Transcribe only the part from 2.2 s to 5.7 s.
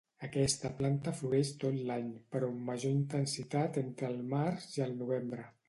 però amb major intensitat entre el març i el novembre.